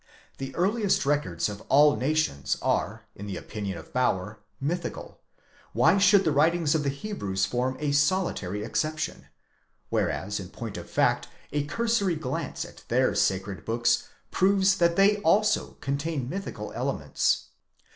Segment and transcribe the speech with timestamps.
[0.39, 5.19] The earliest records of all nations are, in the opinion of Bauer, mythical:
[5.73, 9.27] why should the writings of the Hebrews form a solitary exception
[9.91, 15.17] >—whereas in point of fact a cursory glance at their sacred books proves that they
[15.17, 17.49] also contain mythical elements.